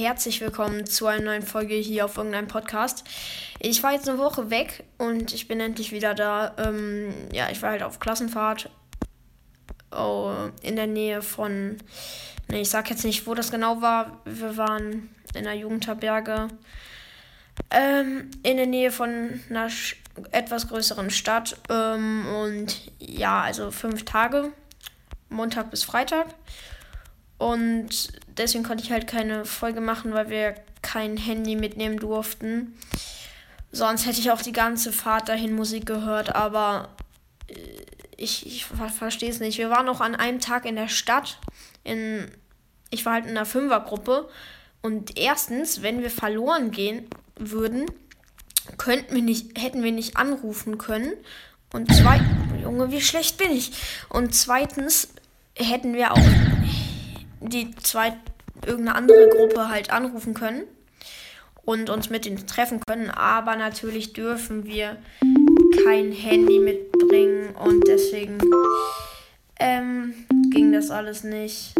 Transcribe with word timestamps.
Herzlich 0.00 0.40
willkommen 0.40 0.86
zu 0.86 1.08
einer 1.08 1.24
neuen 1.24 1.42
Folge 1.42 1.74
hier 1.74 2.06
auf 2.06 2.16
irgendeinem 2.16 2.48
Podcast. 2.48 3.04
Ich 3.58 3.82
war 3.82 3.92
jetzt 3.92 4.08
eine 4.08 4.16
Woche 4.16 4.48
weg 4.48 4.84
und 4.96 5.34
ich 5.34 5.46
bin 5.46 5.60
endlich 5.60 5.92
wieder 5.92 6.14
da. 6.14 6.54
Ähm, 6.56 7.12
ja, 7.34 7.50
ich 7.50 7.60
war 7.60 7.72
halt 7.72 7.82
auf 7.82 8.00
Klassenfahrt 8.00 8.70
oh, 9.90 10.32
in 10.62 10.76
der 10.76 10.86
Nähe 10.86 11.20
von. 11.20 11.76
Ne, 12.48 12.62
ich 12.62 12.70
sag 12.70 12.88
jetzt 12.88 13.04
nicht, 13.04 13.26
wo 13.26 13.34
das 13.34 13.50
genau 13.50 13.82
war. 13.82 14.22
Wir 14.24 14.56
waren 14.56 15.10
in 15.34 15.44
der 15.44 15.52
Jugendherberge. 15.52 16.48
Ähm, 17.70 18.30
in 18.42 18.56
der 18.56 18.66
Nähe 18.66 18.92
von 18.92 19.42
einer 19.50 19.68
etwas 20.30 20.68
größeren 20.68 21.10
Stadt. 21.10 21.58
Ähm, 21.68 22.24
und 22.26 22.90
ja, 22.98 23.42
also 23.42 23.70
fünf 23.70 24.06
Tage. 24.06 24.50
Montag 25.28 25.70
bis 25.70 25.84
Freitag. 25.84 26.28
Und 27.40 28.12
deswegen 28.36 28.64
konnte 28.64 28.84
ich 28.84 28.92
halt 28.92 29.06
keine 29.06 29.46
Folge 29.46 29.80
machen, 29.80 30.12
weil 30.12 30.28
wir 30.28 30.54
kein 30.82 31.16
Handy 31.16 31.56
mitnehmen 31.56 31.98
durften. 31.98 32.74
Sonst 33.72 34.04
hätte 34.04 34.20
ich 34.20 34.30
auch 34.30 34.42
die 34.42 34.52
ganze 34.52 34.92
Fahrt 34.92 35.30
dahin 35.30 35.54
Musik 35.54 35.86
gehört, 35.86 36.34
aber 36.34 36.90
äh, 37.48 37.54
ich, 38.18 38.44
ich 38.44 38.66
verstehe 38.66 39.30
es 39.30 39.40
nicht. 39.40 39.56
Wir 39.56 39.70
waren 39.70 39.88
auch 39.88 40.02
an 40.02 40.14
einem 40.14 40.38
Tag 40.38 40.66
in 40.66 40.76
der 40.76 40.88
Stadt. 40.88 41.38
In, 41.82 42.30
ich 42.90 43.06
war 43.06 43.14
halt 43.14 43.24
in 43.24 43.30
einer 43.30 43.46
Fünfergruppe. 43.46 44.28
Und 44.82 45.16
erstens, 45.16 45.80
wenn 45.80 46.02
wir 46.02 46.10
verloren 46.10 46.70
gehen 46.72 47.06
würden, 47.36 47.86
könnten 48.76 49.14
wir 49.14 49.22
nicht, 49.22 49.58
hätten 49.58 49.82
wir 49.82 49.92
nicht 49.92 50.18
anrufen 50.18 50.76
können. 50.76 51.14
Und 51.72 51.90
zweitens, 51.94 52.28
Junge, 52.62 52.90
wie 52.90 53.00
schlecht 53.00 53.38
bin 53.38 53.50
ich? 53.50 53.72
Und 54.10 54.34
zweitens 54.34 55.08
hätten 55.54 55.94
wir 55.94 56.12
auch 56.12 56.18
die 57.40 57.74
zwei 57.76 58.16
irgendeine 58.66 58.96
andere 58.96 59.28
Gruppe 59.28 59.68
halt 59.68 59.90
anrufen 59.90 60.34
können 60.34 60.64
und 61.64 61.90
uns 61.90 62.10
mit 62.10 62.26
ihnen 62.26 62.46
treffen 62.46 62.80
können. 62.86 63.10
Aber 63.10 63.56
natürlich 63.56 64.12
dürfen 64.12 64.66
wir 64.66 64.96
kein 65.84 66.12
Handy 66.12 66.58
mitbringen 66.58 67.54
und 67.56 67.86
deswegen 67.86 68.38
ähm, 69.58 70.14
ging 70.50 70.72
das 70.72 70.90
alles 70.90 71.24
nicht. 71.24 71.74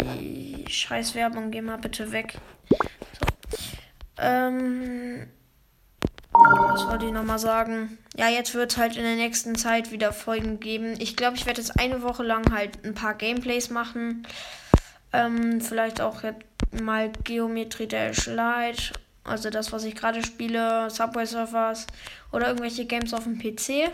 Die 0.00 0.64
Scheißwerbung, 0.68 1.50
geh 1.50 1.60
mal 1.60 1.76
bitte 1.76 2.10
weg. 2.12 2.38
So. 2.68 3.26
Ähm, 4.18 5.26
was 6.72 6.86
wollte 6.86 7.06
ich 7.06 7.12
nochmal 7.12 7.38
sagen? 7.38 7.98
Ja, 8.16 8.28
jetzt 8.28 8.54
wird 8.54 8.70
es 8.70 8.78
halt 8.78 8.96
in 8.96 9.02
der 9.02 9.16
nächsten 9.16 9.56
Zeit 9.56 9.90
wieder 9.90 10.12
Folgen 10.12 10.60
geben. 10.60 10.94
Ich 11.00 11.16
glaube, 11.16 11.36
ich 11.36 11.44
werde 11.44 11.60
jetzt 11.60 11.78
eine 11.80 12.02
Woche 12.02 12.22
lang 12.22 12.52
halt 12.52 12.84
ein 12.84 12.94
paar 12.94 13.14
Gameplays 13.14 13.70
machen. 13.70 14.26
Ähm, 15.12 15.60
vielleicht 15.60 16.00
auch 16.00 16.22
jetzt 16.22 16.44
mal 16.80 17.10
Geometrie 17.24 17.88
Dash 17.88 18.26
Light. 18.26 18.92
Also 19.24 19.50
das, 19.50 19.72
was 19.72 19.84
ich 19.84 19.96
gerade 19.96 20.24
spiele, 20.24 20.88
Subway 20.90 21.26
Surfers 21.26 21.88
oder 22.30 22.46
irgendwelche 22.46 22.84
Games 22.84 23.12
auf 23.14 23.24
dem 23.24 23.38
PC. 23.38 23.90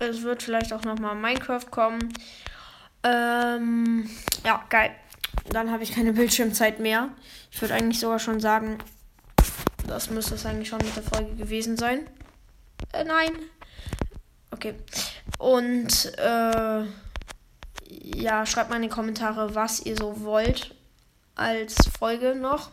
Es 0.00 0.22
wird 0.22 0.42
vielleicht 0.42 0.72
auch 0.72 0.82
nochmal 0.82 1.14
Minecraft 1.14 1.70
kommen. 1.70 2.12
Ähm, 3.04 4.10
ja, 4.44 4.64
geil. 4.68 4.90
Dann 5.50 5.70
habe 5.70 5.84
ich 5.84 5.94
keine 5.94 6.12
Bildschirmzeit 6.12 6.80
mehr. 6.80 7.10
Ich 7.52 7.60
würde 7.62 7.74
eigentlich 7.74 8.00
sogar 8.00 8.18
schon 8.18 8.40
sagen, 8.40 8.78
das 9.94 10.10
müsste 10.10 10.34
es 10.34 10.44
eigentlich 10.44 10.68
schon 10.68 10.80
mit 10.80 10.96
der 10.96 11.04
Folge 11.04 11.36
gewesen 11.36 11.76
sein. 11.76 12.08
Äh, 12.92 13.04
nein. 13.04 13.30
Okay. 14.50 14.74
Und 15.38 16.12
äh, 16.18 16.84
ja, 17.88 18.44
schreibt 18.44 18.70
mal 18.70 18.76
in 18.76 18.82
die 18.82 18.88
Kommentare, 18.88 19.54
was 19.54 19.78
ihr 19.86 19.96
so 19.96 20.22
wollt 20.22 20.74
als 21.36 21.76
Folge 21.96 22.34
noch. 22.34 22.72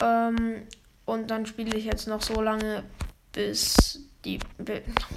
Ähm, 0.00 0.66
und 1.04 1.30
dann 1.30 1.46
spiele 1.46 1.76
ich 1.76 1.84
jetzt 1.84 2.08
noch 2.08 2.22
so 2.22 2.40
lange, 2.42 2.82
bis 3.30 4.00
die. 4.24 4.40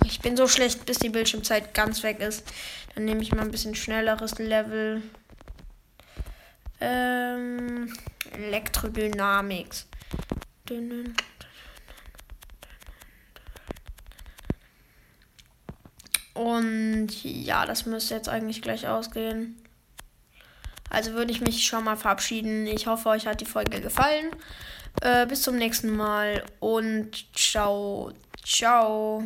Ich 0.06 0.20
bin 0.20 0.38
so 0.38 0.48
schlecht, 0.48 0.86
bis 0.86 1.00
die 1.00 1.10
Bildschirmzeit 1.10 1.74
ganz 1.74 2.04
weg 2.04 2.20
ist. 2.20 2.44
Dann 2.94 3.06
nehme 3.06 3.24
ich 3.24 3.34
mal 3.34 3.42
ein 3.42 3.52
bisschen 3.52 3.74
schnelleres 3.74 4.38
Level. 4.38 5.02
Ähm, 6.80 7.92
Elektrodynamics. 8.32 9.88
Und 16.34 17.24
ja, 17.24 17.66
das 17.66 17.86
müsste 17.86 18.14
jetzt 18.14 18.30
eigentlich 18.30 18.62
gleich 18.62 18.88
ausgehen. 18.88 19.56
Also 20.90 21.14
würde 21.14 21.32
ich 21.32 21.42
mich 21.42 21.66
schon 21.66 21.84
mal 21.84 21.98
verabschieden. 21.98 22.68
Ich 22.68 22.88
hoffe, 22.88 23.10
euch 23.10 23.28
hat 23.28 23.42
die 23.42 23.46
Folge 23.46 23.82
gefallen. 23.82 24.32
Äh, 25.02 25.26
bis 25.26 25.42
zum 25.42 25.58
nächsten 25.58 25.96
Mal 25.96 26.44
und 26.60 27.36
ciao, 27.36 28.14
ciao. 28.44 29.24